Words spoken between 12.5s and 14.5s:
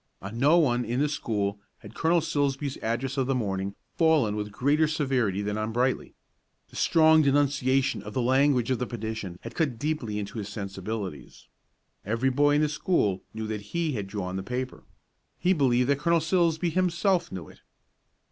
in the school knew that he had drawn the